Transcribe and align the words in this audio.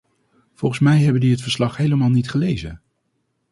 Volgens 0.53 0.79
mij 0.81 0.97
hebben 0.99 1.21
die 1.21 1.31
het 1.31 1.41
verslag 1.41 1.77
helemaal 1.77 2.09
niet 2.09 2.29
gelezen. 2.29 2.81